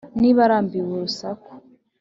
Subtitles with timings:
[0.21, 1.49] niba arambiwe urusaku